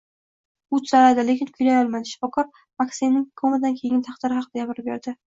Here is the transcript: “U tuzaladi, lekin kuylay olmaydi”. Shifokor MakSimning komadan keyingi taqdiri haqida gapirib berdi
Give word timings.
“U 0.75 0.77
tuzaladi, 0.85 1.25
lekin 1.25 1.49
kuylay 1.57 1.75
olmaydi”. 1.81 2.09
Shifokor 2.11 2.47
MakSimning 2.83 3.27
komadan 3.41 3.77
keyingi 3.83 4.01
taqdiri 4.07 4.39
haqida 4.39 4.63
gapirib 4.65 4.89
berdi 4.93 5.15